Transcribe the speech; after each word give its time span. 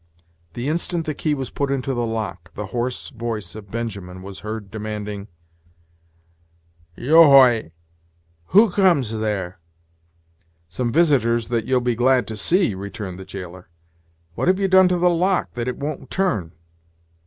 The 0.55 0.67
instant 0.67 1.05
the 1.05 1.13
key 1.13 1.35
was 1.35 1.51
put 1.51 1.69
into 1.69 1.93
the 1.93 2.07
lock, 2.07 2.51
the 2.55 2.65
hoarse 2.73 3.09
voice 3.09 3.53
of 3.53 3.69
Benjamin 3.69 4.23
was 4.23 4.39
heard, 4.39 4.71
demanding: 4.71 5.27
"Yo 6.95 7.25
hoy! 7.25 7.69
who 8.47 8.71
comes 8.71 9.11
there?" 9.11 9.59
"Some 10.67 10.91
visitors 10.91 11.49
that 11.49 11.65
you'll 11.65 11.81
be 11.81 11.93
glad 11.93 12.25
to 12.29 12.35
see," 12.35 12.73
returned 12.73 13.19
the 13.19 13.25
jailer. 13.25 13.69
"What 14.33 14.47
have 14.47 14.59
you 14.59 14.67
done 14.67 14.87
to 14.87 14.97
the 14.97 15.07
lock, 15.07 15.53
that 15.53 15.67
it 15.67 15.77
won't 15.77 16.09
turn." 16.09 16.53